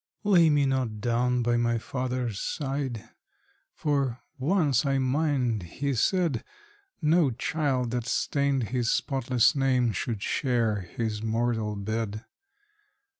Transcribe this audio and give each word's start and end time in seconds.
Lay 0.23 0.49
me 0.49 0.65
not 0.65 0.99
down 0.99 1.43
by 1.43 1.57
my 1.57 1.77
father's 1.77 2.39
side; 2.39 3.07
for 3.75 4.23
once, 4.39 4.83
I 4.83 4.97
mind, 4.97 5.61
he 5.61 5.93
said 5.93 6.43
No 7.03 7.29
child 7.29 7.91
that 7.91 8.07
stained 8.07 8.69
his 8.69 8.89
spotless 8.89 9.55
name 9.55 9.91
should 9.91 10.23
share 10.23 10.79
his 10.81 11.21
mortal 11.21 11.75
bed. 11.75 12.25